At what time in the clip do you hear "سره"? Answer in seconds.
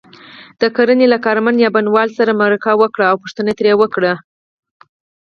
2.17-2.39